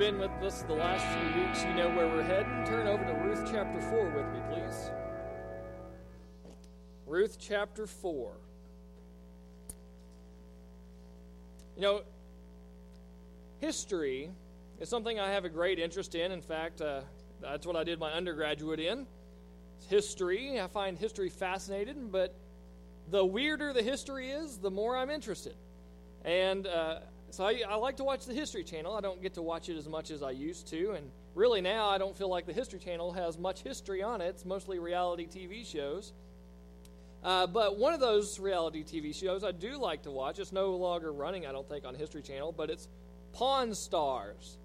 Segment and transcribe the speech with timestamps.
[0.00, 2.64] Been with us the last few weeks, you know where we're heading.
[2.64, 4.90] Turn over to Ruth chapter 4 with me, please.
[7.06, 8.32] Ruth chapter 4.
[11.76, 12.00] You know,
[13.58, 14.30] history
[14.80, 16.32] is something I have a great interest in.
[16.32, 17.02] In fact, uh,
[17.42, 19.06] that's what I did my undergraduate in.
[19.76, 20.58] It's history.
[20.58, 22.34] I find history fascinating, but
[23.10, 25.56] the weirder the history is, the more I'm interested.
[26.24, 28.94] And uh, so I, I, like to watch the History Channel.
[28.94, 30.92] I don't get to watch it as much as I used to.
[30.92, 34.28] And really now I don't feel like the History Channel has much history on it.
[34.28, 36.12] It's mostly reality TV shows.
[37.22, 40.70] Uh, but one of those reality TV shows I do like to watch, it's no
[40.76, 42.88] longer running, I don't think, on History Channel, but it's
[43.32, 44.58] Pawn Stars.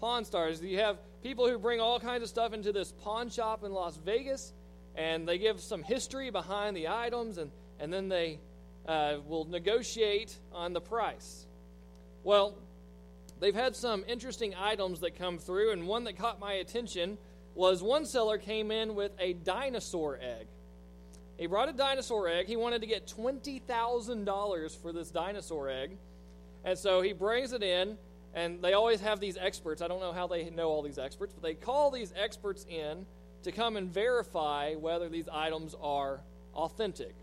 [0.00, 0.62] Pawn Stars.
[0.62, 3.96] You have people who bring all kinds of stuff into this pawn shop in Las
[3.96, 4.52] Vegas,
[4.94, 8.38] and they give some history behind the items, and, and then they
[8.86, 11.45] uh, will negotiate on the price.
[12.26, 12.56] Well,
[13.38, 17.18] they've had some interesting items that come through, and one that caught my attention
[17.54, 20.48] was one seller came in with a dinosaur egg.
[21.38, 22.48] He brought a dinosaur egg.
[22.48, 25.98] He wanted to get $20,000 for this dinosaur egg.
[26.64, 27.96] And so he brings it in,
[28.34, 29.80] and they always have these experts.
[29.80, 33.06] I don't know how they know all these experts, but they call these experts in
[33.44, 36.18] to come and verify whether these items are
[36.56, 37.14] authentic.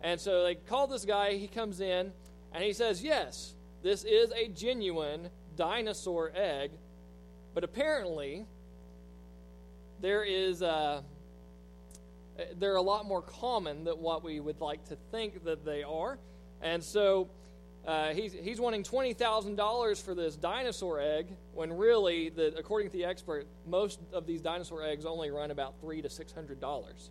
[0.00, 2.14] And so they call this guy, he comes in,
[2.54, 6.70] and he says, Yes, this is a genuine dinosaur egg,
[7.54, 8.46] but apparently
[10.00, 11.04] there is a
[12.58, 16.18] they're a lot more common than what we would like to think that they are.
[16.62, 17.28] And so
[17.86, 23.04] uh, he's, he's wanting $20,000 for this dinosaur egg when really, the, according to the
[23.04, 27.08] expert, most of these dinosaur eggs only run about three to $600.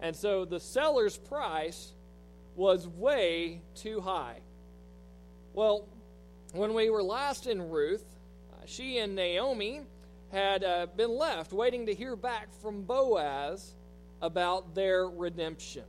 [0.00, 1.92] And so the seller's price
[2.54, 4.40] was way too high.
[5.58, 5.88] Well,
[6.52, 8.04] when we were last in Ruth,
[8.52, 9.80] uh, she and Naomi
[10.30, 13.74] had uh, been left waiting to hear back from Boaz
[14.22, 15.82] about their redemption.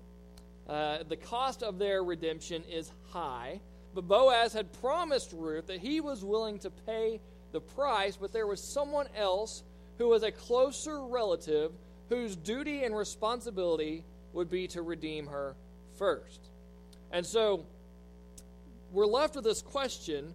[0.68, 3.62] Uh, the cost of their redemption is high,
[3.94, 7.22] but Boaz had promised Ruth that he was willing to pay
[7.52, 9.62] the price, but there was someone else
[10.00, 11.74] who was a closer relative
[12.10, 14.04] whose duty and responsibility
[14.34, 15.56] would be to redeem her
[15.96, 16.50] first.
[17.12, 17.68] And so
[18.92, 20.34] we're left with this question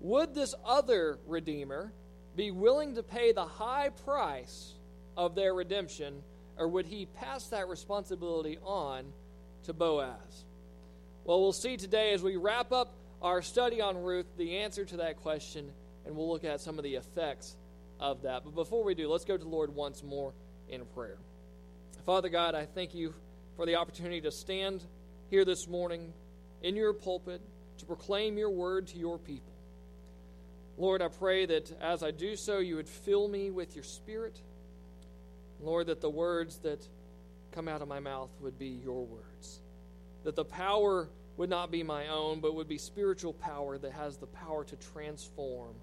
[0.00, 1.92] would this other redeemer
[2.36, 4.74] be willing to pay the high price
[5.16, 6.22] of their redemption
[6.58, 9.12] or would he pass that responsibility on
[9.64, 10.44] to Boaz?
[11.24, 14.98] Well, we'll see today as we wrap up our study on Ruth the answer to
[14.98, 15.70] that question,
[16.04, 17.56] and we'll look at some of the effects
[17.98, 18.44] of that.
[18.44, 20.32] But before we do, let's go to the Lord once more
[20.68, 21.18] in prayer.
[22.04, 23.14] Father God, I thank you
[23.56, 24.82] for the opportunity to stand
[25.30, 26.12] here this morning
[26.62, 27.40] in your pulpit
[27.78, 29.52] to proclaim your word to your people.
[30.78, 34.38] Lord, I pray that as I do so, you would fill me with your spirit
[35.60, 36.86] Lord, that the words that
[37.52, 39.60] come out of my mouth would be your words.
[40.24, 44.16] That the power would not be my own, but would be spiritual power that has
[44.16, 45.74] the power to transform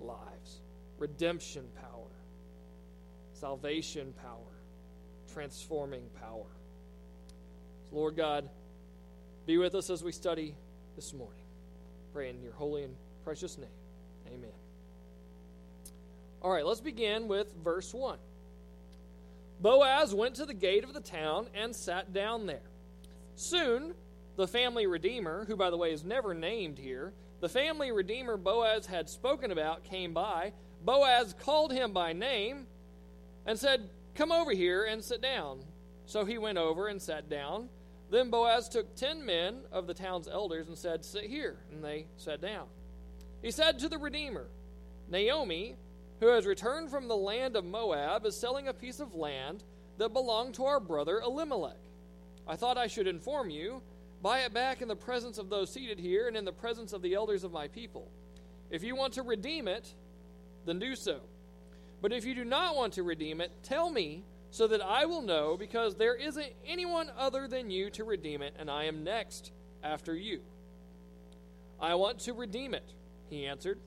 [0.00, 0.60] lives.
[0.98, 2.10] Redemption power,
[3.32, 4.62] salvation power,
[5.32, 6.46] transforming power.
[7.88, 8.48] So Lord God,
[9.46, 10.54] be with us as we study
[10.96, 11.37] this morning.
[12.18, 13.68] Pray in your holy and precious name.
[14.26, 14.50] Amen.
[16.42, 18.18] All right, let's begin with verse 1.
[19.60, 22.68] Boaz went to the gate of the town and sat down there.
[23.36, 23.94] Soon,
[24.34, 28.86] the family redeemer, who by the way is never named here, the family redeemer Boaz
[28.86, 30.52] had spoken about came by.
[30.84, 32.66] Boaz called him by name
[33.46, 35.60] and said, Come over here and sit down.
[36.06, 37.68] So he went over and sat down.
[38.10, 41.56] Then Boaz took ten men of the town's elders and said, Sit here.
[41.72, 42.66] And they sat down.
[43.42, 44.46] He said to the Redeemer,
[45.08, 45.76] Naomi,
[46.20, 49.62] who has returned from the land of Moab, is selling a piece of land
[49.98, 51.76] that belonged to our brother Elimelech.
[52.46, 53.82] I thought I should inform you.
[54.22, 57.02] Buy it back in the presence of those seated here and in the presence of
[57.02, 58.10] the elders of my people.
[58.70, 59.94] If you want to redeem it,
[60.66, 61.20] then do so.
[62.00, 65.22] But if you do not want to redeem it, tell me so that I will
[65.22, 69.52] know, because there isn't anyone other than you to redeem it, and I am next
[69.82, 70.40] after you.
[71.80, 72.94] I want to redeem it,
[73.28, 73.78] he answered.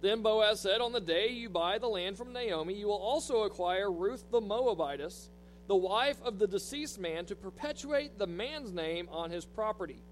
[0.00, 3.42] Then Boaz said, On the day you buy the land from Naomi, you will also
[3.42, 5.28] acquire Ruth the Moabitess,
[5.68, 10.02] the wife of the deceased man, to perpetuate the man's name on his property.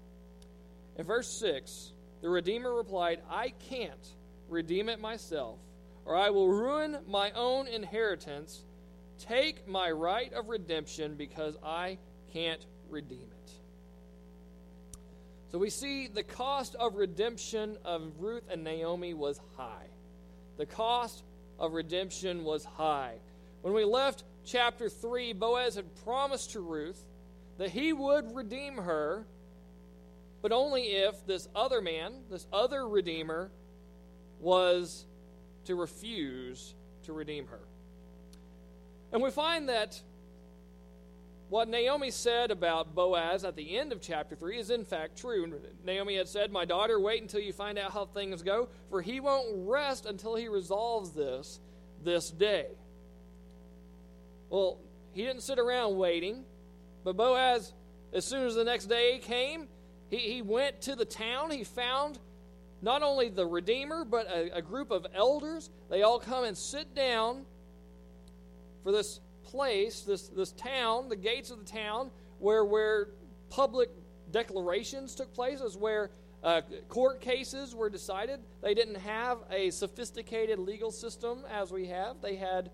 [0.97, 4.15] In verse 6, the Redeemer replied, I can't
[4.49, 5.59] redeem it myself,
[6.05, 8.65] or I will ruin my own inheritance.
[9.19, 11.97] Take my right of redemption because I
[12.33, 13.51] can't redeem it.
[15.51, 19.87] So we see the cost of redemption of Ruth and Naomi was high.
[20.57, 21.23] The cost
[21.57, 23.15] of redemption was high.
[23.61, 27.03] When we left chapter 3, Boaz had promised to Ruth
[27.57, 29.25] that he would redeem her,
[30.41, 33.51] but only if this other man, this other redeemer,
[34.39, 35.05] was
[35.65, 37.59] to refuse to redeem her.
[39.11, 40.01] And we find that
[41.49, 45.59] what Naomi said about Boaz at the end of chapter 3 is in fact true.
[45.83, 49.19] Naomi had said, My daughter, wait until you find out how things go, for he
[49.19, 51.59] won't rest until he resolves this
[52.03, 52.67] this day.
[54.49, 54.79] Well,
[55.13, 56.45] he didn't sit around waiting,
[57.03, 57.73] but Boaz,
[58.13, 59.67] as soon as the next day came,
[60.09, 61.51] he, he went to the town.
[61.51, 62.19] He found
[62.81, 65.69] not only the Redeemer, but a, a group of elders.
[65.89, 67.45] They all come and sit down
[68.83, 73.09] for this place, this, this town, the gates of the town, where, where
[73.49, 73.89] public
[74.31, 76.11] declarations took place, is where
[76.43, 78.39] uh, court cases were decided.
[78.61, 82.21] They didn't have a sophisticated legal system as we have.
[82.21, 82.71] They had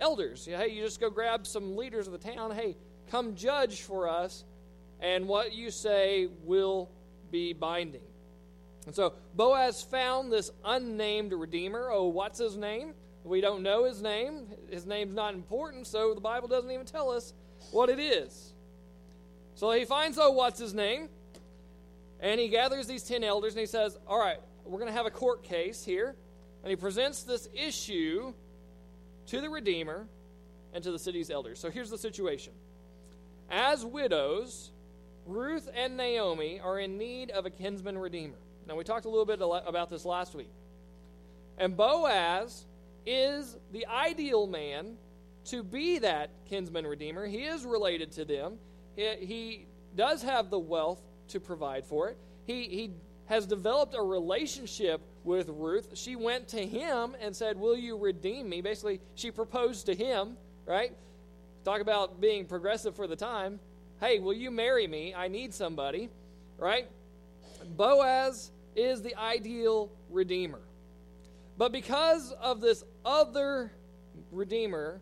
[0.00, 0.46] elders.
[0.46, 2.52] Hey, you just go grab some leaders of the town.
[2.52, 2.76] Hey,
[3.10, 4.44] come judge for us,
[5.00, 6.90] and what you say will
[7.30, 8.02] be binding.
[8.86, 11.90] And so Boaz found this unnamed redeemer.
[11.92, 12.94] Oh, what's his name?
[13.24, 14.46] We don't know his name.
[14.70, 17.34] His name's not important, so the Bible doesn't even tell us
[17.70, 18.52] what it is.
[19.54, 21.08] So he finds, oh, what's his name?
[22.22, 25.06] And he gathers these 10 elders and he says, All right, we're going to have
[25.06, 26.14] a court case here.
[26.62, 28.32] And he presents this issue
[29.26, 30.06] to the Redeemer
[30.72, 31.58] and to the city's elders.
[31.58, 32.52] So here's the situation.
[33.50, 34.70] As widows,
[35.26, 38.38] Ruth and Naomi are in need of a kinsman redeemer.
[38.66, 40.50] Now, we talked a little bit about this last week.
[41.58, 42.64] And Boaz
[43.06, 44.96] is the ideal man
[45.46, 47.26] to be that kinsman redeemer.
[47.26, 48.58] He is related to them,
[48.96, 49.66] he, he
[49.96, 52.18] does have the wealth to provide for it.
[52.46, 52.90] He, he
[53.26, 55.88] has developed a relationship with Ruth.
[55.94, 58.60] She went to him and said, Will you redeem me?
[58.60, 60.92] Basically, she proposed to him, right?
[61.64, 63.60] Talk about being progressive for the time.
[64.00, 65.14] Hey, will you marry me?
[65.14, 66.10] I need somebody,
[66.58, 66.88] right?
[67.76, 70.60] Boaz is the ideal redeemer.
[71.62, 73.70] But because of this other
[74.32, 75.00] redeemer,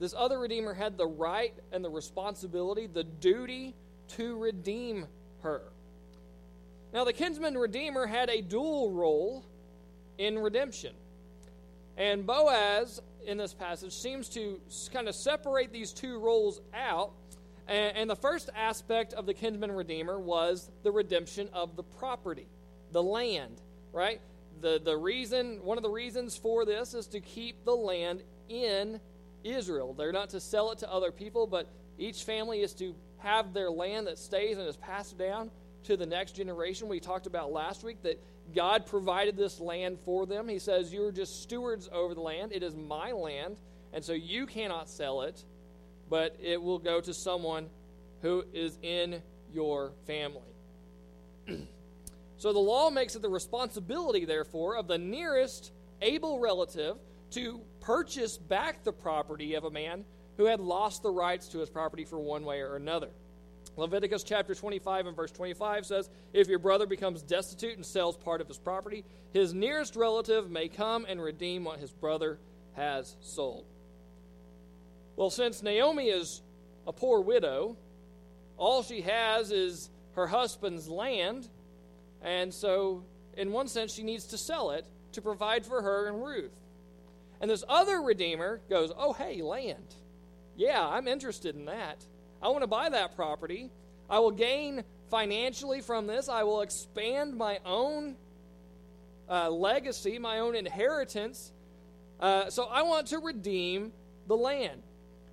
[0.00, 3.74] this other redeemer had the right and the responsibility, the duty
[4.16, 5.08] to redeem
[5.42, 5.60] her.
[6.94, 9.44] Now, the kinsman redeemer had a dual role
[10.16, 10.94] in redemption.
[11.98, 14.58] And Boaz, in this passage, seems to
[14.90, 17.12] kind of separate these two roles out.
[17.68, 22.46] And, the first aspect of the kinsman redeemer was the redemption of the property,
[22.92, 23.60] the land,
[23.92, 24.22] right?
[24.60, 29.00] The, the reason, one of the reasons for this is to keep the land in
[29.44, 29.94] Israel.
[29.94, 31.68] They're not to sell it to other people, but
[31.98, 35.50] each family is to have their land that stays and is passed down
[35.84, 36.88] to the next generation.
[36.88, 38.22] We talked about last week that
[38.54, 40.48] God provided this land for them.
[40.48, 42.52] He says, You're just stewards over the land.
[42.52, 43.56] It is my land,
[43.92, 45.44] and so you cannot sell it,
[46.08, 47.68] but it will go to someone
[48.22, 49.22] who is in
[49.52, 50.42] your family.
[52.38, 56.96] so the law makes it the responsibility, therefore, of the nearest able relative
[57.30, 60.04] to purchase back the property of a man
[60.36, 63.08] who had lost the rights to his property for one way or another.
[63.76, 68.40] Leviticus chapter 25 and verse 25 says, If your brother becomes destitute and sells part
[68.40, 72.38] of his property, his nearest relative may come and redeem what his brother
[72.74, 73.66] has sold.
[75.16, 76.42] Well, since Naomi is
[76.86, 77.76] a poor widow,
[78.56, 81.48] all she has is her husband's land,
[82.22, 83.04] and so,
[83.36, 86.54] in one sense, she needs to sell it to provide for her and Ruth.
[87.40, 89.94] And this other redeemer goes, Oh, hey, land.
[90.56, 92.04] Yeah, I'm interested in that.
[92.42, 93.70] I want to buy that property.
[94.08, 96.28] I will gain financially from this.
[96.28, 98.16] I will expand my own
[99.28, 101.52] uh, legacy, my own inheritance.
[102.20, 103.92] Uh, so I want to redeem
[104.26, 104.82] the land.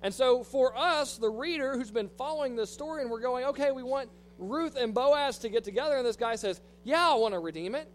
[0.02, 3.72] And so for us, the reader who's been following this story, and we're going, okay,
[3.72, 7.34] we want Ruth and Boaz to get together, and this guy says, yeah, I want
[7.34, 7.88] to redeem it.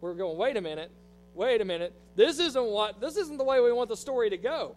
[0.00, 0.90] We're going, wait a minute,
[1.34, 1.94] wait a minute.
[2.16, 4.76] This isn't what this isn't the way we want the story to go.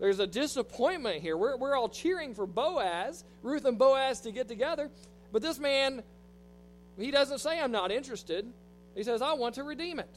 [0.00, 1.36] There's a disappointment here.
[1.36, 4.90] We're, we're all cheering for Boaz, Ruth and Boaz to get together.
[5.32, 6.02] But this man,
[6.96, 8.46] he doesn't say, I'm not interested.
[8.94, 10.10] He says, I want to redeem it.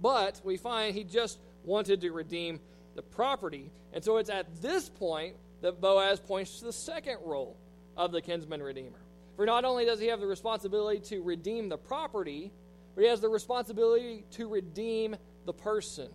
[0.00, 2.60] But we find he just wanted to redeem
[2.94, 3.70] the property.
[3.92, 7.56] And so it's at this point that Boaz points to the second role
[7.96, 8.98] of the kinsman redeemer.
[9.40, 12.52] For not only does he have the responsibility to redeem the property,
[12.94, 15.16] but he has the responsibility to redeem
[15.46, 16.10] the person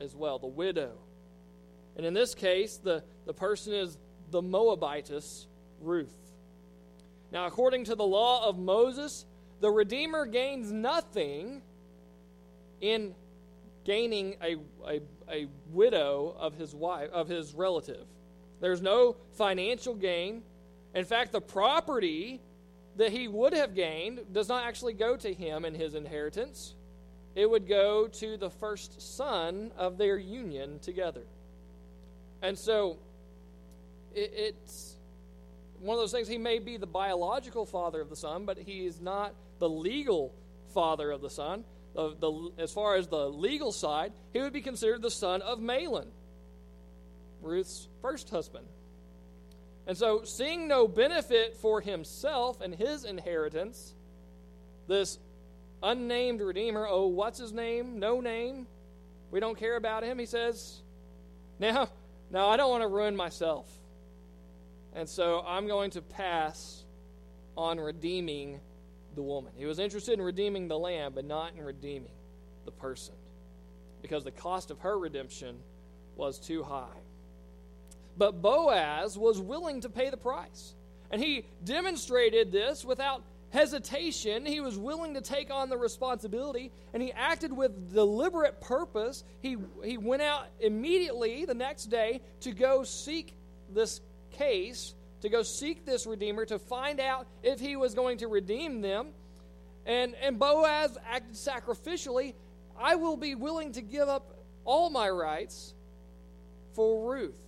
[0.00, 0.90] as well, the widow.
[1.96, 3.96] And in this case, the, the person is
[4.32, 5.46] the Moabitess
[5.80, 6.16] Ruth.
[7.30, 9.24] Now, according to the law of Moses,
[9.60, 11.62] the Redeemer gains nothing
[12.80, 13.14] in
[13.84, 15.00] gaining a, a,
[15.30, 18.04] a widow of his wife of his relative.
[18.60, 20.42] There's no financial gain.
[20.92, 22.40] In fact, the property
[22.96, 26.74] that he would have gained does not actually go to him in his inheritance.
[27.34, 31.22] It would go to the first son of their union together.
[32.42, 32.98] And so
[34.14, 34.96] it, it's
[35.80, 36.28] one of those things.
[36.28, 40.32] He may be the biological father of the son, but he is not the legal
[40.72, 41.64] father of the son.
[41.94, 45.60] The, the, as far as the legal side, he would be considered the son of
[45.60, 46.06] Mahlon,
[47.40, 48.66] Ruth's first husband.
[49.86, 53.94] And so, seeing no benefit for himself and his inheritance,
[54.88, 55.18] this
[55.82, 57.98] unnamed Redeemer, oh, what's his name?
[57.98, 58.66] No name.
[59.30, 60.18] We don't care about him.
[60.18, 60.80] He says,
[61.58, 61.88] Now,
[62.30, 63.68] now I don't want to ruin myself.
[64.94, 66.84] And so I'm going to pass
[67.56, 68.60] on redeeming
[69.14, 69.52] the woman.
[69.56, 72.12] He was interested in redeeming the lamb, but not in redeeming
[72.64, 73.14] the person.
[74.02, 75.56] Because the cost of her redemption
[76.16, 77.03] was too high.
[78.16, 80.74] But Boaz was willing to pay the price.
[81.10, 84.44] And he demonstrated this without hesitation.
[84.44, 89.22] He was willing to take on the responsibility, and he acted with deliberate purpose.
[89.40, 93.34] He, he went out immediately the next day to go seek
[93.72, 94.00] this
[94.32, 98.80] case, to go seek this Redeemer, to find out if he was going to redeem
[98.80, 99.08] them.
[99.86, 102.34] And, and Boaz acted sacrificially.
[102.76, 105.74] I will be willing to give up all my rights
[106.72, 107.43] for Ruth.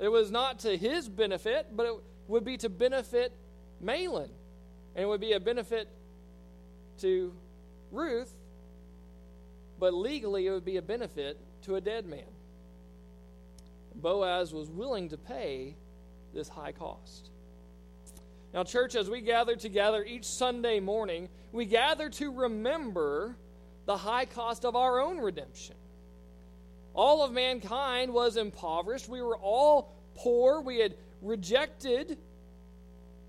[0.00, 1.94] It was not to his benefit, but it
[2.28, 3.32] would be to benefit
[3.82, 4.30] Mahlon.
[4.94, 5.88] And it would be a benefit
[7.00, 7.32] to
[7.90, 8.32] Ruth,
[9.78, 12.24] but legally it would be a benefit to a dead man.
[13.94, 15.76] Boaz was willing to pay
[16.34, 17.30] this high cost.
[18.54, 23.36] Now, church, as we gather together each Sunday morning, we gather to remember
[23.86, 25.76] the high cost of our own redemption.
[26.98, 29.08] All of mankind was impoverished.
[29.08, 30.60] We were all poor.
[30.60, 32.18] We had rejected,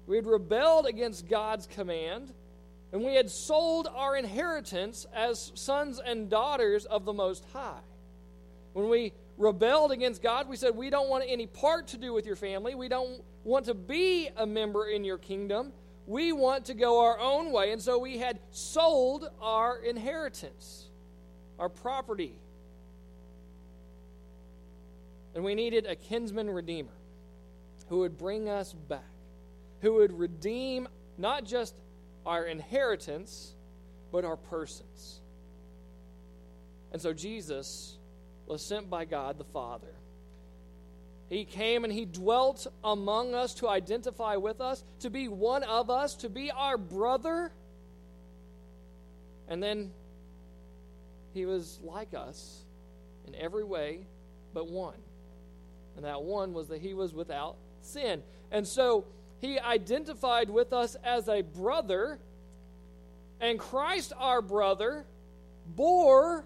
[0.08, 2.34] we had rebelled against God's command,
[2.92, 7.82] and we had sold our inheritance as sons and daughters of the Most High.
[8.74, 12.26] When we rebelled against God, we said, We don't want any part to do with
[12.26, 12.74] your family.
[12.74, 15.74] We don't want to be a member in your kingdom.
[16.08, 17.72] We want to go our own way.
[17.72, 20.90] And so we had sold our inheritance,
[21.60, 22.34] our property,
[25.40, 26.92] and we needed a kinsman redeemer
[27.88, 29.10] who would bring us back,
[29.80, 30.86] who would redeem
[31.18, 31.80] not just
[32.26, 33.56] our inheritance,
[34.12, 35.22] but our persons.
[36.92, 37.98] And so Jesus
[38.48, 39.96] was sent by God the Father.
[41.30, 45.90] He came and he dwelt among us to identify with us, to be one of
[45.90, 47.54] us, to be our brother.
[49.48, 49.92] And then
[51.34, 52.66] he was like us
[53.26, 54.02] in every way
[54.54, 55.00] but one.
[55.96, 58.24] And that one was that he was without sin.
[58.52, 59.06] And so
[59.40, 62.20] he identified with us as a brother,
[63.40, 65.06] and Christ, our brother,
[65.76, 66.46] bore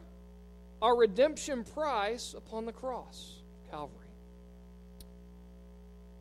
[0.82, 4.00] our redemption price upon the cross, Calvary.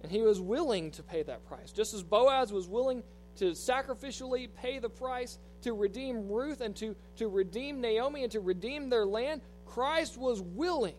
[0.03, 1.73] And he was willing to pay that price.
[1.73, 3.03] Just as Boaz was willing
[3.37, 8.41] to sacrificially pay the price to redeem Ruth and to, to redeem Naomi and to
[8.41, 10.97] redeem their land, Christ was willing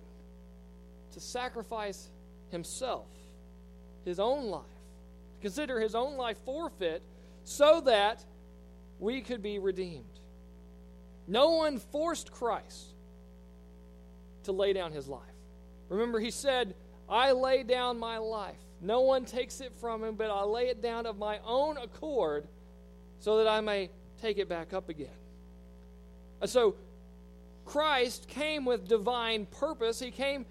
[1.12, 2.10] to sacrifice
[2.54, 3.08] himself,
[4.06, 4.64] his own life,
[5.42, 7.04] consider his own life forfeit
[7.44, 8.24] so that
[9.00, 10.06] we could be redeemed.
[11.28, 12.94] No one forced Christ
[14.44, 15.22] to lay down his life.
[15.90, 16.76] Remember, he said,
[17.10, 18.56] I lay down my life.
[18.82, 22.48] No one takes it from him, but I lay it down of my own accord
[23.20, 23.90] so that I may
[24.22, 25.08] take it back up again.
[26.42, 26.76] And so,
[27.66, 30.00] Christ came with divine purpose.
[30.00, 30.46] He came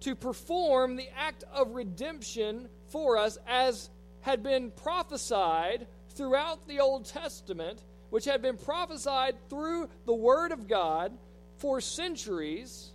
[0.00, 7.06] to perform the act of redemption for us as had been prophesied throughout the Old
[7.06, 11.16] Testament, which had been prophesied through the Word of God
[11.58, 12.92] for centuries.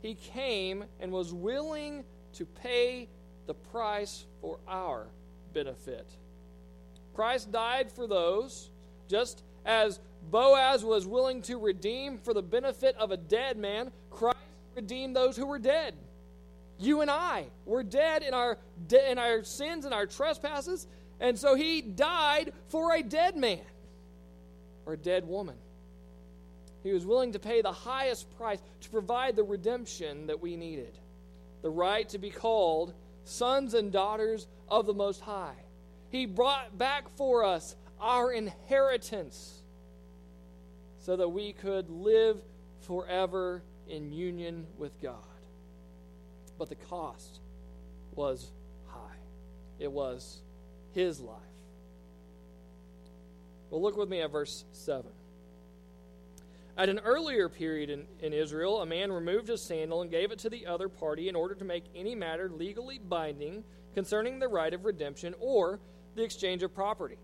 [0.00, 3.08] He came and was willing to pay
[3.46, 5.06] the price for our
[5.52, 6.08] benefit.
[7.14, 8.70] Christ died for those,
[9.08, 10.00] just as
[10.30, 13.92] Boaz was willing to redeem for the benefit of a dead man.
[14.10, 14.38] Christ
[14.74, 15.94] redeem those who were dead.
[16.78, 20.86] You and I were dead in our, de- in our sins and our trespasses,
[21.20, 23.60] and so he died for a dead man
[24.86, 25.56] or a dead woman.
[26.82, 30.98] He was willing to pay the highest price to provide the redemption that we needed
[31.62, 32.92] the right to be called
[33.24, 35.54] sons and daughters of the Most High.
[36.10, 39.62] He brought back for us our inheritance
[40.98, 42.42] so that we could live
[42.80, 45.16] forever in union with God.
[46.58, 47.40] But the cost
[48.14, 48.50] was
[48.86, 49.18] high,
[49.78, 50.40] it was
[50.92, 51.38] his life.
[53.70, 55.10] Well, look with me at verse 7.
[56.76, 60.38] At an earlier period in, in Israel, a man removed his sandal and gave it
[60.40, 64.72] to the other party in order to make any matter legally binding concerning the right
[64.72, 65.80] of redemption or
[66.14, 67.18] the exchange of property.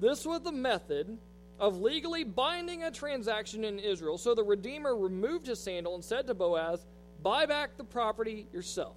[0.00, 1.18] This was the method
[1.58, 4.18] of legally binding a transaction in Israel.
[4.18, 6.84] So the Redeemer removed his sandal and said to Boaz,
[7.22, 8.96] Buy back the property yourself.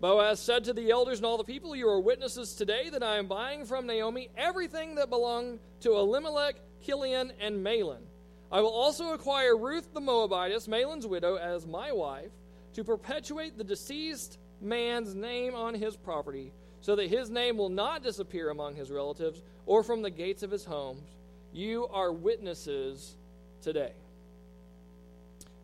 [0.00, 3.16] Boaz said to the elders and all the people, You are witnesses today that I
[3.16, 8.02] am buying from Naomi everything that belonged to Elimelech, Chilion, and Mahlon.
[8.50, 12.30] I will also acquire Ruth the Moabitess, Mahlon's widow, as my wife,
[12.74, 18.02] to perpetuate the deceased man's name on his property, so that his name will not
[18.02, 21.16] disappear among his relatives or from the gates of his homes.
[21.54, 23.16] You are witnesses
[23.62, 23.92] today.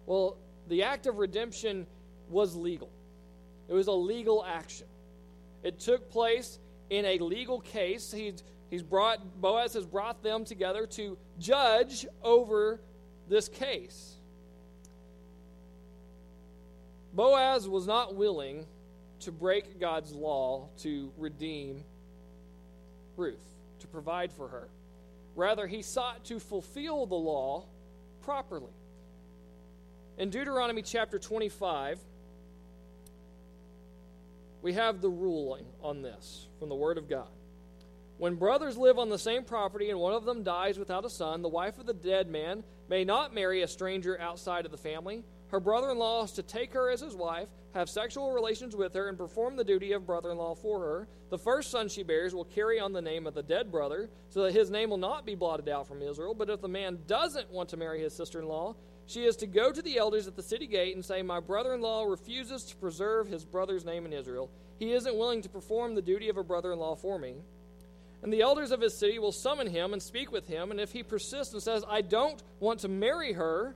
[0.06, 0.36] Well,
[0.68, 1.84] the act of redemption
[2.28, 2.90] was legal.
[3.68, 4.86] It was a legal action.
[5.64, 8.12] It took place in a legal case.
[8.12, 12.80] He's, he's brought, Boaz has brought them together to judge over
[13.28, 14.14] this case.
[17.12, 18.64] Boaz was not willing
[19.20, 21.82] to break God's law to redeem
[23.16, 23.42] Ruth,
[23.80, 24.68] to provide for her.
[25.40, 27.64] Rather, he sought to fulfill the law
[28.20, 28.74] properly.
[30.18, 31.98] In Deuteronomy chapter 25,
[34.60, 37.30] we have the ruling on this from the Word of God.
[38.18, 41.40] When brothers live on the same property and one of them dies without a son,
[41.40, 45.24] the wife of the dead man may not marry a stranger outside of the family.
[45.50, 48.94] Her brother in law is to take her as his wife, have sexual relations with
[48.94, 51.08] her, and perform the duty of brother in law for her.
[51.30, 54.44] The first son she bears will carry on the name of the dead brother, so
[54.44, 56.34] that his name will not be blotted out from Israel.
[56.34, 59.48] But if the man doesn't want to marry his sister in law, she is to
[59.48, 62.62] go to the elders at the city gate and say, My brother in law refuses
[62.66, 64.52] to preserve his brother's name in Israel.
[64.78, 67.34] He isn't willing to perform the duty of a brother in law for me.
[68.22, 70.70] And the elders of his city will summon him and speak with him.
[70.70, 73.74] And if he persists and says, I don't want to marry her,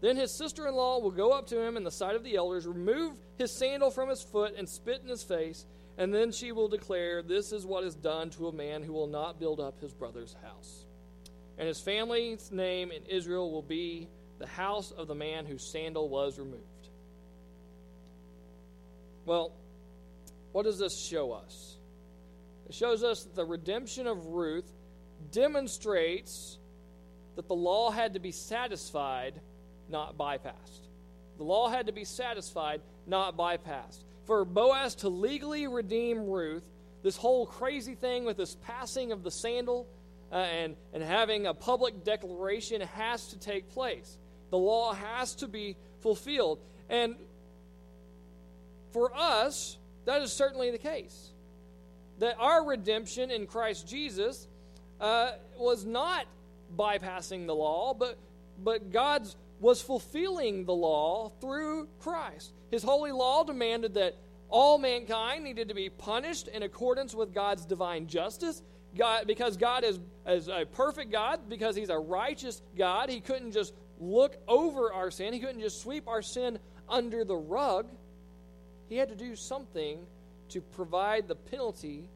[0.00, 2.36] then his sister in law will go up to him in the sight of the
[2.36, 5.66] elders, remove his sandal from his foot, and spit in his face.
[5.98, 9.06] And then she will declare, This is what is done to a man who will
[9.06, 10.86] not build up his brother's house.
[11.58, 14.08] And his family's name in Israel will be
[14.38, 16.64] the house of the man whose sandal was removed.
[19.26, 19.52] Well,
[20.52, 21.76] what does this show us?
[22.66, 24.72] It shows us that the redemption of Ruth
[25.30, 26.58] demonstrates
[27.36, 29.40] that the law had to be satisfied,
[29.90, 30.88] not bypassed.
[31.38, 34.04] The law had to be satisfied, not bypassed.
[34.26, 36.64] For Boaz to legally redeem Ruth,
[37.02, 39.86] this whole crazy thing with this passing of the sandal
[40.30, 44.18] uh, and, and having a public declaration has to take place.
[44.50, 46.60] The law has to be fulfilled.
[46.88, 47.16] And
[48.92, 51.30] for us, that is certainly the case.
[52.18, 54.46] That our redemption in Christ Jesus
[55.00, 56.26] uh, was not
[56.76, 58.18] bypassing the law, but,
[58.62, 62.52] but God's was fulfilling the law through Christ.
[62.70, 64.16] His holy law demanded that
[64.48, 68.62] all mankind needed to be punished in accordance with God's divine justice.
[68.96, 73.52] God, because God is, is a perfect God, because He's a righteous God, He couldn't
[73.52, 75.32] just look over our sin.
[75.32, 77.86] He couldn't just sweep our sin under the rug.
[78.88, 79.98] He had to do something
[80.48, 82.08] to provide the penalty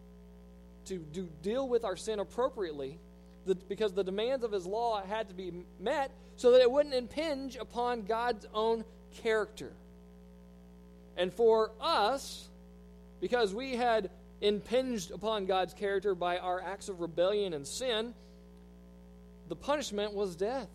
[0.86, 2.98] to do, deal with our sin appropriately
[3.46, 6.94] the, because the demands of his law had to be met so that it wouldn't
[6.94, 8.84] impinge upon God's own
[9.22, 9.72] character.
[11.16, 12.48] And for us,
[13.20, 18.14] because we had impinged upon God's character by our acts of rebellion and sin,
[19.48, 20.68] the punishment was death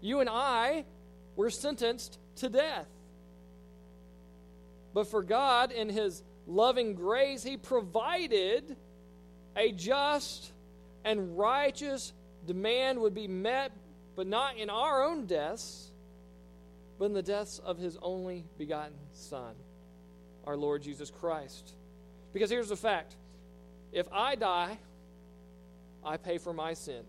[0.00, 0.84] you and I
[1.34, 2.86] were sentenced to death.
[4.94, 8.76] But for God, in His loving grace, He provided
[9.56, 10.52] a just
[11.04, 12.12] and righteous
[12.46, 13.72] demand would be met,
[14.16, 15.90] but not in our own deaths,
[16.98, 19.54] but in the deaths of His only begotten Son,
[20.46, 21.74] our Lord Jesus Christ.
[22.32, 23.14] Because here's the fact
[23.92, 24.78] if I die,
[26.02, 27.04] I pay for my sin.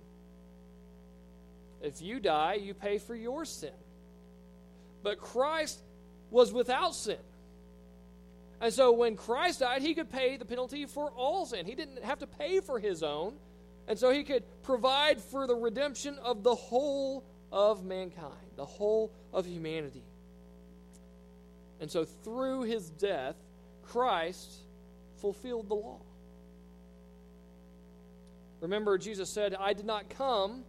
[1.82, 3.74] If you die, you pay for your sin.
[5.04, 5.80] But Christ
[6.32, 7.18] was without sin.
[8.60, 11.66] And so when Christ died, he could pay the penalty for all sin.
[11.66, 13.36] He didn't have to pay for his own.
[13.88, 19.14] And so he could provide for the redemption of the whole of mankind, the whole
[19.34, 20.04] of humanity.
[21.80, 23.36] And so through his death,
[23.84, 24.52] Christ
[25.22, 26.02] fulfilled the law.
[28.60, 30.64] Remember, Jesus said, I did not come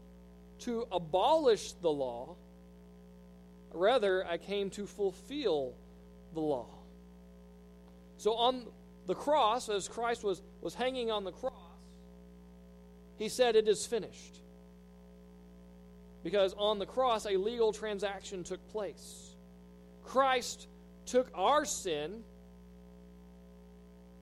[0.61, 2.37] to abolish the law,
[3.73, 5.75] rather, I came to fulfill
[6.35, 6.69] the law.
[8.19, 8.67] So on
[9.07, 11.55] the cross, as Christ was, was hanging on the cross,
[13.19, 14.41] he said, It is finished.
[16.23, 19.35] Because on the cross, a legal transaction took place.
[20.05, 20.69] Christ
[21.07, 22.23] took our sin,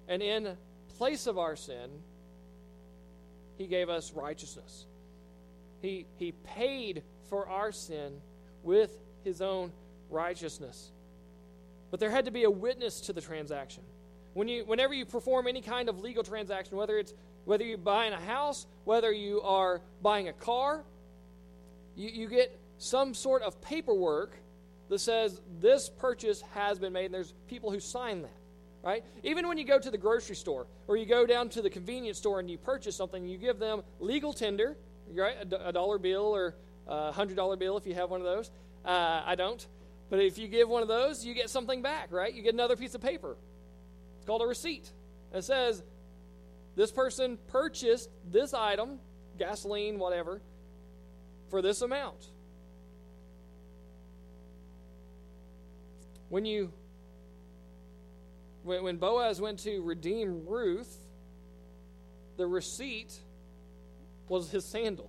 [0.09, 0.57] and in
[0.99, 1.91] place of our sin,
[3.57, 4.87] he gave us righteousness.
[5.81, 8.21] He, he paid for our sin
[8.63, 9.73] with his own
[10.11, 10.93] righteousness.
[11.91, 13.83] But there had to be a witness to the transaction.
[14.37, 17.15] When you, whenever you perform any kind of legal transaction, whether it's
[17.47, 20.85] whether you're buying a house, whether you are buying a car,
[21.95, 24.37] you, you get some sort of paperwork
[24.91, 28.31] that says this purchase has been made, and there's people who sign that
[28.85, 29.03] right?
[29.25, 32.19] Even when you go to the grocery store or you go down to the convenience
[32.19, 34.77] store and you purchase something, you give them legal tender,
[35.13, 35.35] right?
[35.43, 36.55] A, dollar bill or
[36.87, 38.53] a hundred dollar bill if you have one of those.
[38.85, 39.67] Uh, I don't,
[40.09, 42.33] but if you give one of those, you get something back, right?
[42.33, 43.37] You get another piece of paper.
[44.27, 44.91] It's called a receipt.
[45.33, 45.85] It says
[46.75, 48.99] this person purchased this item,
[49.39, 50.43] gasoline, whatever,
[51.49, 52.27] for this amount.
[56.29, 56.73] When you
[58.65, 60.93] when, when Boaz went to redeem Ruth,
[62.37, 63.13] the receipt
[64.27, 65.09] was his sandal,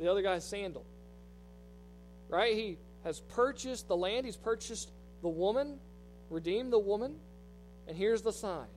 [0.00, 0.84] the other guy's sandal.
[2.28, 2.56] Right?
[2.56, 4.90] He has purchased the land, he's purchased
[5.22, 5.78] the woman,
[6.28, 7.20] redeemed the woman,
[7.88, 8.68] and here's the sign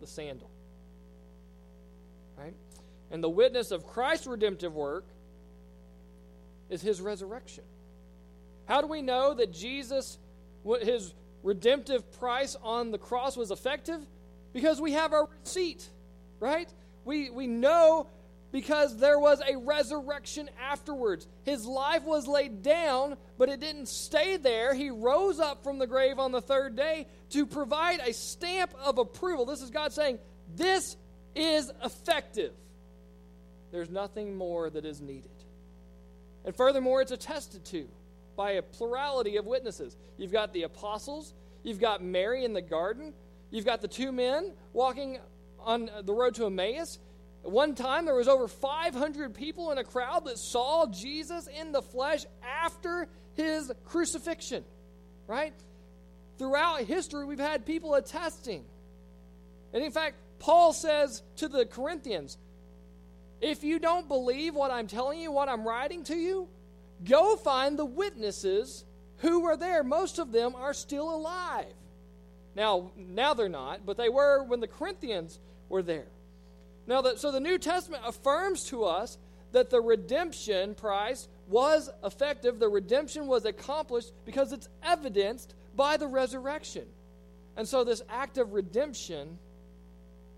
[0.00, 0.50] the sandal.
[2.36, 2.54] Right?
[3.10, 5.04] And the witness of Christ's redemptive work
[6.70, 7.64] is his resurrection.
[8.64, 10.18] How do we know that Jesus,
[10.80, 14.00] his redemptive price on the cross was effective?
[14.52, 15.88] Because we have our receipt,
[16.40, 16.68] right?
[17.04, 18.08] We, we know
[18.52, 21.26] because there was a resurrection afterwards.
[21.42, 24.74] His life was laid down, but it didn't stay there.
[24.74, 28.98] He rose up from the grave on the third day to provide a stamp of
[28.98, 29.46] approval.
[29.46, 30.18] This is God saying,
[30.54, 30.96] This
[31.34, 32.52] is effective.
[33.72, 35.30] There's nothing more that is needed.
[36.44, 37.88] And furthermore, it's attested to
[38.36, 39.96] by a plurality of witnesses.
[40.18, 43.14] You've got the apostles, you've got Mary in the garden,
[43.50, 45.18] you've got the two men walking
[45.58, 46.98] on the road to Emmaus.
[47.44, 51.72] At one time, there was over 500 people in a crowd that saw Jesus in
[51.72, 52.24] the flesh
[52.62, 54.64] after his crucifixion,
[55.26, 55.52] right?
[56.38, 58.64] Throughout history, we've had people attesting.
[59.72, 62.38] And in fact, Paul says to the Corinthians,
[63.40, 66.48] if you don't believe what I'm telling you, what I'm writing to you,
[67.04, 68.84] Go find the witnesses
[69.18, 69.82] who were there.
[69.82, 71.74] Most of them are still alive.
[72.54, 76.06] Now, now they're not, but they were when the Corinthians were there.
[76.86, 79.18] Now, the, so the New Testament affirms to us
[79.52, 82.58] that the redemption price was effective.
[82.58, 86.86] The redemption was accomplished because it's evidenced by the resurrection.
[87.56, 89.38] And so this act of redemption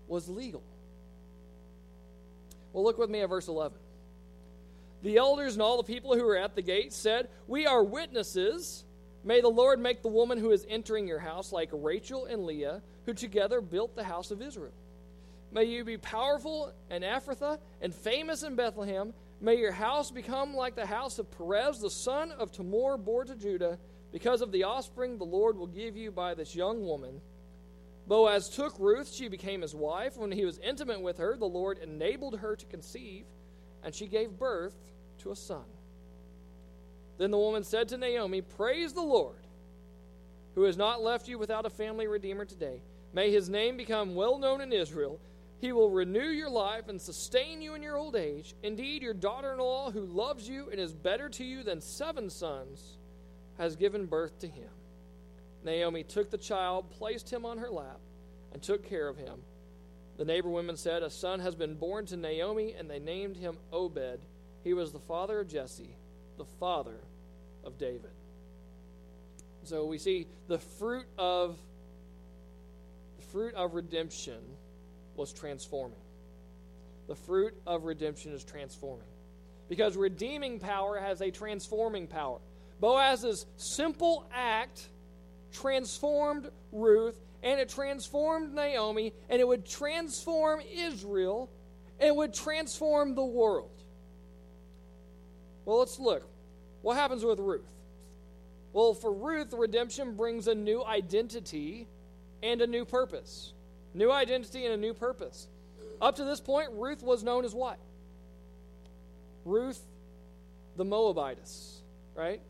[0.07, 0.63] was legal.
[2.73, 3.77] Well, look with me at verse 11.
[5.01, 8.83] The elders and all the people who were at the gate said, We are witnesses.
[9.23, 12.81] May the Lord make the woman who is entering your house like Rachel and Leah,
[13.05, 14.73] who together built the house of Israel.
[15.55, 19.13] May you be powerful in Ephrathah and famous in Bethlehem.
[19.39, 23.35] May your house become like the house of Perez, the son of Tamar, born to
[23.37, 23.79] Judah,
[24.11, 27.21] because of the offspring the Lord will give you by this young woman.
[28.05, 30.17] Boaz took Ruth, she became his wife.
[30.17, 33.23] When he was intimate with her, the Lord enabled her to conceive,
[33.81, 34.75] and she gave birth
[35.19, 35.63] to a son.
[37.17, 39.47] Then the woman said to Naomi, Praise the Lord,
[40.53, 42.81] who has not left you without a family redeemer today.
[43.13, 45.17] May his name become well known in Israel.
[45.59, 48.55] He will renew your life and sustain you in your old age.
[48.61, 52.29] Indeed, your daughter in law, who loves you and is better to you than seven
[52.29, 52.97] sons,
[53.57, 54.69] has given birth to him.
[55.63, 57.99] Naomi took the child, placed him on her lap,
[58.53, 59.39] and took care of him.
[60.17, 63.57] The neighbor women said, A son has been born to Naomi, and they named him
[63.71, 64.19] Obed
[64.65, 65.95] he was the father of Jesse,
[66.37, 66.99] the father
[67.63, 68.09] of David.
[69.63, 71.55] So we see the fruit of
[73.17, 74.41] the fruit of redemption
[75.17, 75.99] was transforming.
[77.07, 79.07] The fruit of redemption is transforming.
[79.69, 82.39] Because redeeming power has a transforming power.
[82.79, 84.87] Boaz's simple act
[85.51, 91.49] transformed Ruth and it transformed Naomi and it would transform Israel
[91.99, 93.71] and it would transform the world.
[95.63, 96.27] Well, let's look.
[96.81, 97.71] What happens with Ruth?
[98.73, 101.87] Well, for Ruth, redemption brings a new identity
[102.43, 103.53] and a new purpose.
[103.95, 105.47] New identity and a new purpose.
[106.01, 107.79] up to this point, Ruth was known as what?
[109.45, 109.81] Ruth
[110.75, 111.81] the Moabitess,
[112.13, 112.41] right?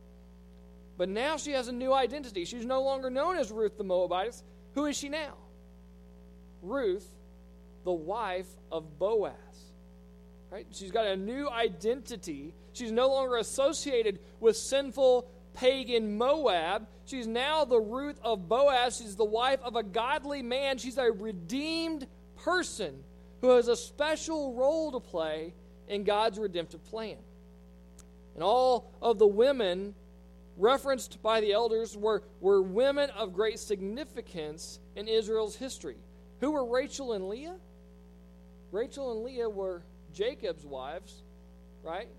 [0.98, 2.46] But now she has a new identity.
[2.46, 4.44] She's no longer known as Ruth the Moabitess.
[4.74, 5.36] Who is she now?
[6.64, 7.08] Ruth,
[7.84, 9.36] the wife of Boaz.
[10.50, 10.66] Right?
[10.72, 12.56] She's got a new identity.
[12.74, 16.88] She's no longer associated with sinful pagan Moab.
[17.06, 18.98] She's now the Ruth of Boaz.
[18.98, 20.78] She's the wife of a godly man.
[20.78, 23.04] She's a redeemed person
[23.41, 25.54] who has a special role to play
[25.88, 27.18] in God's redemptive plan.
[28.34, 29.96] And all of the women
[30.58, 35.98] referenced by the elders were, were women of great significance in Israel's history.
[36.39, 37.58] Who were Rachel and Leah?
[38.72, 41.24] Rachel and Leah were Jacob's wives,
[41.84, 42.10] right?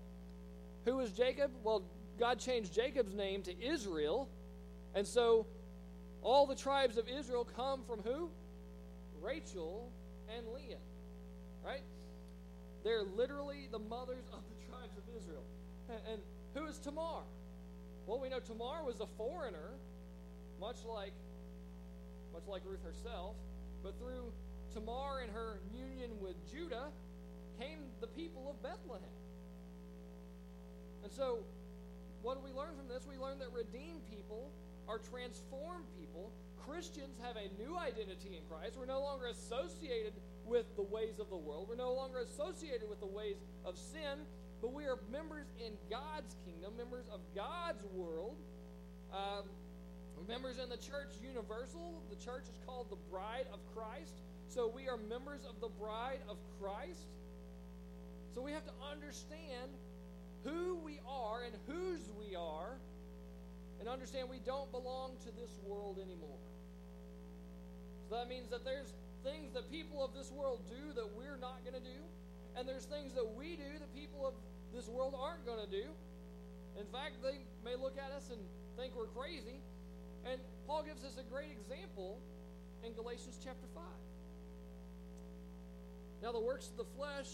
[0.85, 1.51] Who was Jacob?
[1.63, 1.83] Well,
[2.17, 4.29] God changed Jacob's name to Israel.
[4.95, 5.45] And so
[6.21, 8.29] all the tribes of Israel come from who?
[9.21, 9.91] Rachel
[10.35, 10.77] and Leah,
[11.65, 11.83] right?
[12.83, 15.43] They're literally the mothers of the tribes of Israel.
[15.89, 16.21] And, and
[16.53, 17.23] who is Tamar?
[18.05, 19.71] Well, we know Tamar was a foreigner,
[20.59, 21.13] much like
[22.33, 23.35] much like Ruth herself,
[23.83, 24.31] but through
[24.73, 26.89] Tamar and her union with Judah
[27.59, 29.03] came the people of Bethlehem.
[31.03, 31.39] And so,
[32.27, 33.07] what do we learn from this?
[33.07, 34.51] We learn that redeemed people
[34.83, 36.35] are transformed people.
[36.59, 38.75] Christians have a new identity in Christ.
[38.75, 40.11] We're no longer associated
[40.43, 41.71] with the ways of the world.
[41.71, 44.27] We're no longer associated with the ways of sin,
[44.59, 48.35] but we are members in God's kingdom, members of God's world.
[49.15, 49.47] Um,
[50.27, 52.03] members in the church universal.
[52.11, 54.19] The church is called the bride of Christ.
[54.51, 57.07] So we are members of the bride of Christ.
[58.35, 59.71] So we have to understand
[60.47, 62.79] who we are and whose we are
[63.79, 66.39] and understand we don't belong to this world anymore.
[68.09, 71.59] So that means that there's things that people of this world do that we're not
[71.67, 71.99] going to do.
[72.55, 74.33] And there's things that we do that people of
[74.73, 75.83] this world aren't going to do.
[76.79, 78.39] In fact, they may look at us and
[78.79, 79.59] think we're crazy.
[80.25, 82.17] And Paul gives us a great example
[82.83, 83.83] in Galatians chapter 5.
[86.23, 87.29] Now, the works of the flesh,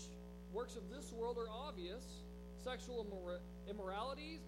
[0.52, 2.04] works of this world are obvious
[2.64, 3.06] sexual
[3.70, 4.40] immorality,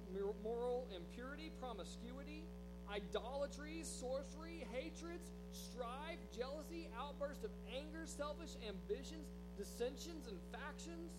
[0.43, 2.43] moral impurity, promiscuity,
[2.89, 11.11] idolatry, sorcery, hatreds, strife, jealousy, outbursts of anger, selfish ambitions, dissensions and factions,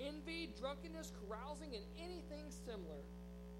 [0.00, 3.02] envy, drunkenness, carousing, and anything similar.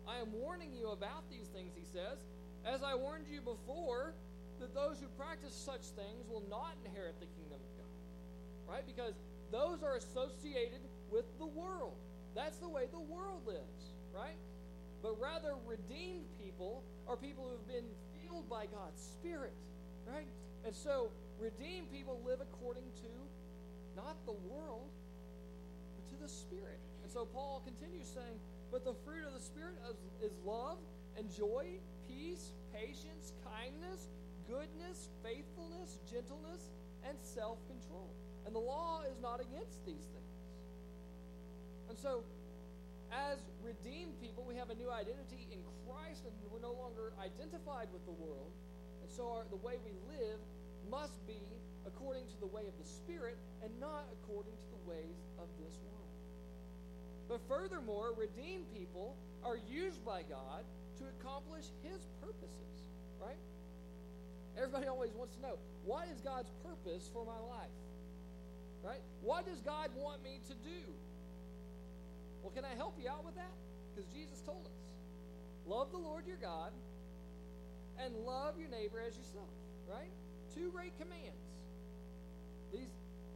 [0.06, 2.18] I am warning you about these things, he says,
[2.64, 4.14] as I warned you before,
[4.60, 7.94] that those who practice such things will not inherit the kingdom of God.
[8.74, 8.86] Right?
[8.86, 9.14] Because
[9.52, 11.96] those are associated with the world.
[12.38, 14.38] That's the way the world lives, right?
[15.02, 19.52] But rather, redeemed people are people who have been filled by God's Spirit,
[20.06, 20.30] right?
[20.64, 21.10] And so,
[21.42, 23.10] redeemed people live according to
[23.96, 24.86] not the world,
[25.98, 26.78] but to the Spirit.
[27.02, 28.38] And so, Paul continues saying,
[28.70, 30.78] But the fruit of the Spirit is, is love
[31.18, 34.06] and joy peace, patience, kindness,
[34.46, 36.70] goodness, faithfulness, gentleness,
[37.02, 38.14] and self control.
[38.46, 40.27] And the law is not against these things.
[41.88, 42.22] And so,
[43.08, 47.88] as redeemed people, we have a new identity in Christ, and we're no longer identified
[47.92, 48.52] with the world.
[49.00, 50.40] And so, our, the way we live
[50.90, 51.40] must be
[51.86, 55.72] according to the way of the Spirit and not according to the ways of this
[55.80, 56.12] world.
[57.28, 60.64] But furthermore, redeemed people are used by God
[60.98, 62.88] to accomplish His purposes,
[63.20, 63.40] right?
[64.56, 67.78] Everybody always wants to know what is God's purpose for my life,
[68.82, 69.00] right?
[69.22, 70.80] What does God want me to do?
[72.48, 73.52] Well, can I help you out with that?
[73.92, 74.80] Because Jesus told us
[75.68, 76.72] love the Lord your God
[78.00, 79.52] and love your neighbor as yourself,
[79.84, 80.08] right?
[80.56, 81.44] Two great commands.
[82.72, 82.88] These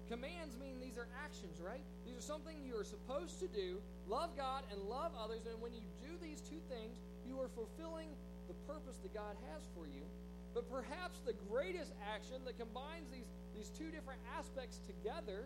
[0.08, 1.84] commands mean these are actions, right?
[2.08, 3.84] These are something you are supposed to do.
[4.08, 5.44] Love God and love others.
[5.44, 6.96] And when you do these two things,
[7.28, 8.08] you are fulfilling
[8.48, 10.08] the purpose that God has for you.
[10.56, 15.44] But perhaps the greatest action that combines these, these two different aspects together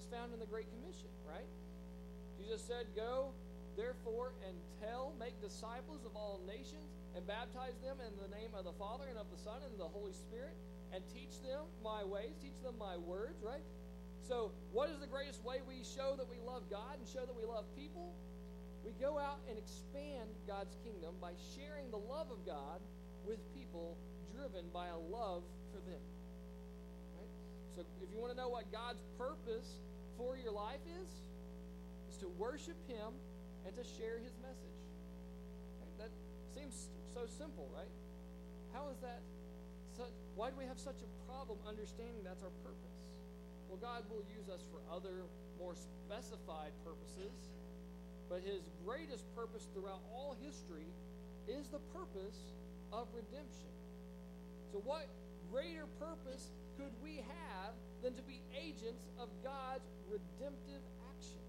[0.00, 1.44] is found in the Great Commission, right?
[2.38, 3.34] Jesus said, Go,
[3.76, 8.64] therefore, and tell, make disciples of all nations, and baptize them in the name of
[8.64, 10.54] the Father and of the Son and the Holy Spirit,
[10.94, 13.64] and teach them my ways, teach them my words, right?
[14.22, 17.34] So, what is the greatest way we show that we love God and show that
[17.34, 18.12] we love people?
[18.84, 22.80] We go out and expand God's kingdom by sharing the love of God
[23.26, 23.96] with people
[24.32, 26.00] driven by a love for them.
[27.16, 27.32] Right?
[27.74, 29.80] So if you want to know what God's purpose
[30.16, 31.08] for your life is,
[32.08, 33.14] is to worship Him
[33.66, 34.80] and to share His message.
[35.80, 36.08] Right?
[36.08, 36.12] That
[36.56, 37.92] seems so simple, right?
[38.72, 39.20] How is that?
[40.38, 43.02] why do we have such a problem understanding that's our purpose?
[43.66, 45.26] Well, God will use us for other,
[45.58, 47.34] more specified purposes,
[48.30, 50.86] but His greatest purpose throughout all history
[51.50, 52.54] is the purpose
[52.92, 53.74] of redemption.
[54.70, 55.10] So, what
[55.50, 61.42] greater purpose could we have than to be agents of God's redemptive action?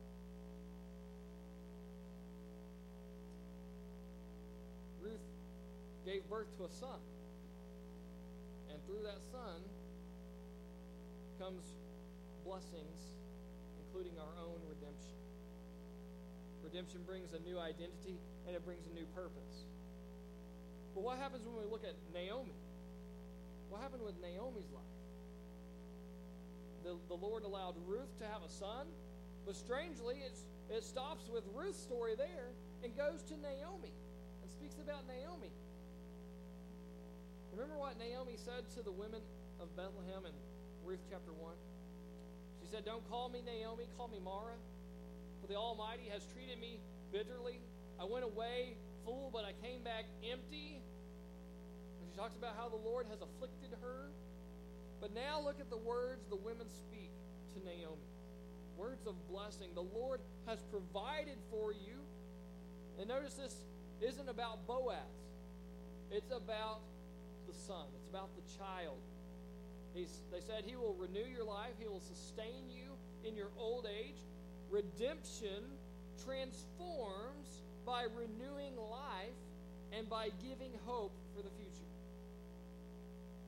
[5.09, 5.25] Ruth
[6.05, 7.01] gave birth to a son.
[8.69, 9.61] And through that son
[11.39, 11.63] comes
[12.45, 13.01] blessings,
[13.81, 15.17] including our own redemption.
[16.63, 19.65] Redemption brings a new identity and it brings a new purpose.
[20.93, 22.57] But what happens when we look at Naomi?
[23.69, 24.83] What happened with Naomi's life?
[26.83, 28.87] The, the Lord allowed Ruth to have a son,
[29.45, 33.93] but strangely, it's, it stops with Ruth's story there and goes to Naomi
[34.69, 35.49] speaks about Naomi.
[37.53, 39.21] Remember what Naomi said to the women
[39.59, 40.35] of Bethlehem in
[40.85, 41.53] Ruth chapter 1?
[42.61, 44.53] She said, Don't call me Naomi, call me Mara.
[45.41, 46.77] For the Almighty has treated me
[47.11, 47.61] bitterly.
[47.99, 50.77] I went away full, but I came back empty.
[51.97, 54.13] And she talks about how the Lord has afflicted her.
[55.01, 57.09] But now look at the words the women speak
[57.55, 58.05] to Naomi
[58.77, 59.67] words of blessing.
[59.75, 61.99] The Lord has provided for you.
[62.97, 63.55] And notice this
[64.01, 64.97] isn't about Boaz,
[66.11, 66.79] it's about
[67.47, 68.97] the son, it's about the child.
[69.93, 72.93] He's, they said he will renew your life, he will sustain you
[73.27, 74.19] in your old age.
[74.69, 75.65] Redemption
[76.25, 79.39] transforms by renewing life
[79.91, 81.89] and by giving hope for the future.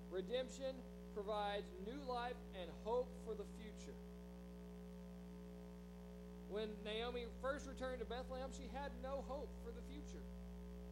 [0.09, 0.75] Redemption
[1.13, 3.95] provides new life and hope for the future.
[6.49, 10.23] When Naomi first returned to Bethlehem, she had no hope for the future.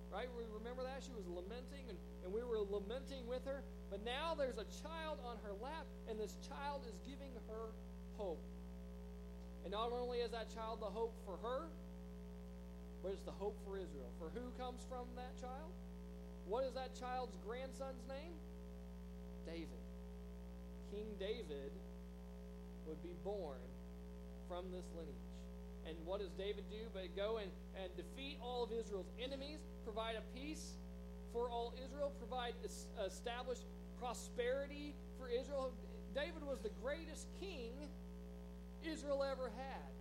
[0.10, 0.28] Right?
[0.34, 1.06] We remember that?
[1.06, 3.62] She was lamenting, and, and we were lamenting with her.
[3.94, 7.70] But now there's a child on her lap, and this child is giving her
[8.18, 8.42] hope.
[9.64, 11.70] And not only is that child the hope for her,
[13.04, 14.10] but it's the hope for Israel.
[14.18, 15.72] For who comes from that child?
[16.50, 18.34] What is that child's grandson's name?
[19.46, 19.84] David.
[20.92, 21.72] King David
[22.88, 23.62] would be born
[24.48, 25.29] from this lineage.
[25.90, 26.86] And what does David do?
[26.94, 27.50] But go and,
[27.82, 30.78] and defeat all of Israel's enemies, provide a peace
[31.34, 32.54] for all Israel, provide
[33.06, 33.58] establish
[34.00, 35.72] prosperity for Israel.
[36.14, 37.74] David was the greatest king
[38.86, 39.92] Israel ever had.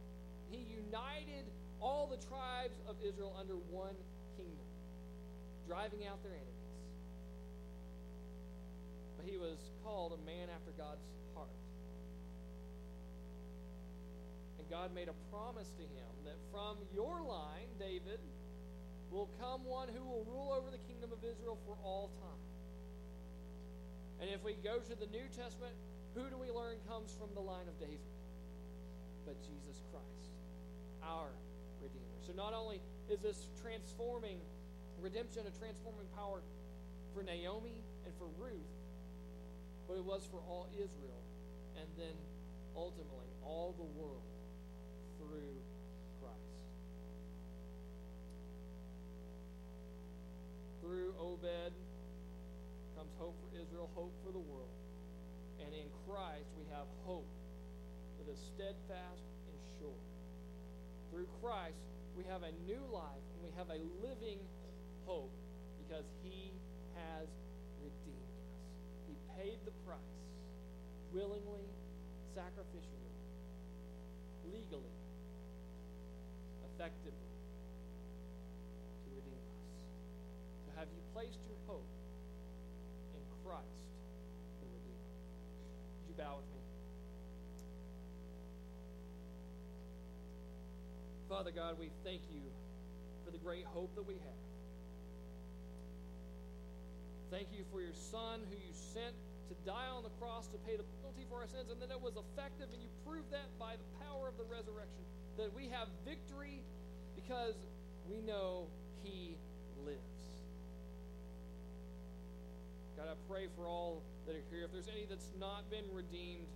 [0.51, 1.45] He united
[1.81, 3.95] all the tribes of Israel under one
[4.37, 4.67] kingdom,
[5.67, 6.55] driving out their enemies.
[9.17, 11.03] But he was called a man after God's
[11.35, 11.51] heart.
[14.58, 18.21] And God made a promise to him that from your line, David,
[19.11, 22.45] will come one who will rule over the kingdom of Israel for all time.
[24.21, 25.73] And if we go to the New Testament,
[26.15, 28.13] who do we learn comes from the line of David?
[29.25, 30.33] But Jesus Christ,
[31.01, 31.33] our
[31.81, 32.19] Redeemer.
[32.27, 34.37] So not only is this transforming
[35.01, 36.43] redemption a transforming power
[37.15, 38.75] for Naomi and for Ruth,
[39.87, 41.23] but it was for all Israel,
[41.79, 42.13] and then
[42.77, 44.27] ultimately all the world
[45.19, 45.59] through
[46.23, 46.55] Christ.
[50.81, 51.75] Through Obed
[52.97, 54.79] comes hope for Israel, hope for the world.
[55.61, 57.29] And in Christ we have hope
[58.19, 60.03] that is steadfast and sure.
[61.11, 61.83] Through Christ
[62.17, 64.39] we have a new life and we have a living
[65.07, 65.35] hope
[65.83, 66.51] because he
[66.95, 67.27] has
[67.83, 68.51] redeemed us.
[69.07, 70.19] He paid the price
[71.13, 71.67] willingly,
[72.37, 73.15] sacrificially,
[74.53, 74.98] legally,
[76.79, 77.27] effectively
[79.03, 79.59] to redeem us.
[80.63, 81.91] So have you placed your hope
[83.19, 83.83] in Christ,
[84.63, 85.11] the Redeemer?
[85.11, 86.63] Would you bow with me?
[91.27, 92.47] Father God, we thank you
[93.27, 94.43] for the great hope that we have.
[97.35, 99.19] Thank you for your Son who you sent
[99.51, 101.99] to die on the cross to pay the penalty for our sins, and then it
[101.99, 105.03] was effective, and you proved that by the power of the resurrection,
[105.39, 106.61] that we have victory
[107.15, 107.55] because
[108.11, 108.67] we know
[109.05, 109.39] He
[109.87, 110.19] lives.
[112.99, 114.67] God, I pray for all that are here.
[114.67, 116.51] If there's any that's not been redeemed,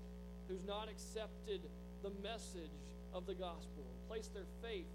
[0.49, 1.62] who's not accepted
[2.03, 2.74] the message
[3.14, 4.91] of the gospel, and placed their faith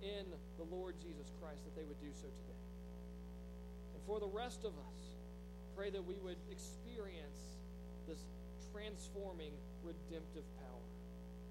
[0.00, 0.24] in
[0.56, 2.64] the Lord Jesus Christ, that they would do so today.
[3.92, 5.00] And for the rest of us,
[5.76, 7.60] pray that we would experience
[8.08, 8.24] this
[8.72, 9.52] transforming,
[9.84, 10.88] redemptive power,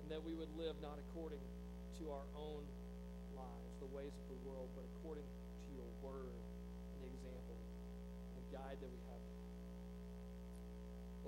[0.02, 1.46] and that we would live not according
[2.00, 2.64] to our own
[3.36, 6.32] lives, the ways of the world, but according to your word
[6.96, 7.60] and the example
[8.40, 9.24] and guide that we have.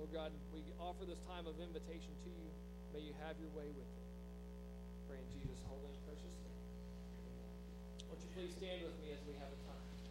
[0.00, 2.48] Lord God, we offer this time of invitation to you.
[2.96, 4.08] May you have your way with it.
[5.08, 6.60] Pray in Jesus' holy and precious name.
[8.08, 10.01] Won't you please stand with me as we have a time?